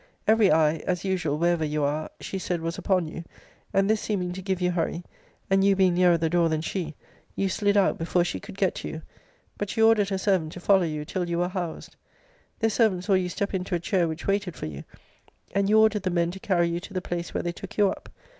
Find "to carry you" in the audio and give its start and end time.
16.31-16.79